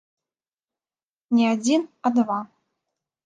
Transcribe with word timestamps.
Не 1.39 1.45
адзін, 1.55 1.81
а 2.07 2.13
два. 2.17 2.39